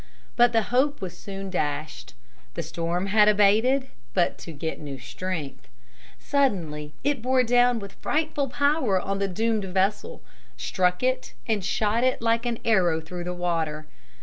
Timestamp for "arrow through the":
12.65-13.31